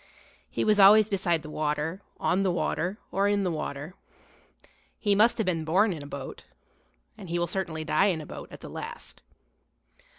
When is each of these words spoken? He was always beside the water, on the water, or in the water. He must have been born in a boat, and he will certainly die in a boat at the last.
He 0.49 0.65
was 0.65 0.79
always 0.79 1.11
beside 1.11 1.43
the 1.43 1.49
water, 1.51 2.01
on 2.19 2.41
the 2.41 2.49
water, 2.51 2.97
or 3.11 3.27
in 3.27 3.43
the 3.43 3.51
water. 3.51 3.93
He 4.97 5.13
must 5.13 5.37
have 5.37 5.45
been 5.45 5.63
born 5.63 5.93
in 5.93 6.01
a 6.03 6.07
boat, 6.07 6.43
and 7.19 7.29
he 7.29 7.37
will 7.37 7.45
certainly 7.45 7.83
die 7.83 8.07
in 8.07 8.19
a 8.19 8.25
boat 8.25 8.51
at 8.51 8.61
the 8.61 8.69
last. 8.71 9.21